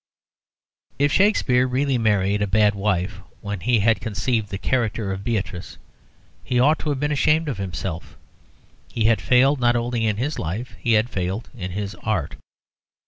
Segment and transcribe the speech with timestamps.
[0.97, 5.77] If Shakespeare really married a bad wife when he had conceived the character of Beatrice
[6.43, 8.17] he ought to have been ashamed of himself:
[8.91, 12.35] he had failed not only in his life, he had failed in his art.